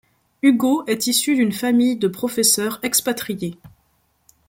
[0.41, 3.59] Hugo est issu d'une famille de professeurs expatriés.